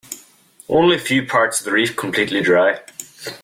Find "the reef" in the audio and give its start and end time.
1.65-1.95